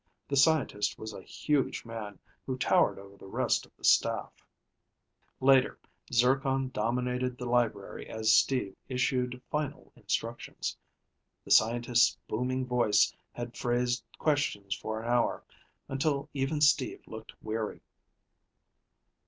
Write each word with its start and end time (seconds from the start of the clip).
The 0.27 0.35
scientist 0.35 0.97
was 0.97 1.13
a 1.13 1.21
huge 1.21 1.85
man 1.85 2.17
who 2.47 2.57
towered 2.57 2.97
over 2.97 3.15
the 3.17 3.27
rest 3.27 3.67
of 3.67 3.77
the 3.77 3.83
staff. 3.83 4.33
Later, 5.39 5.77
Zircon 6.11 6.69
dominated 6.71 7.37
the 7.37 7.45
library 7.45 8.09
as 8.09 8.33
Steve 8.35 8.75
issued 8.89 9.39
final 9.51 9.93
instructions. 9.95 10.75
The 11.45 11.51
scientist's 11.51 12.17
booming 12.27 12.65
voice 12.65 13.15
had 13.31 13.55
phrased 13.55 14.03
questions 14.17 14.73
for 14.73 14.99
an 15.03 15.07
hour, 15.07 15.43
until 15.87 16.29
even 16.33 16.61
Steve 16.61 17.03
looked 17.05 17.33
weary. 17.43 17.81